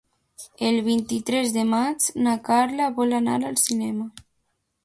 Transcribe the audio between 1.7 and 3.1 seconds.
maig na Carla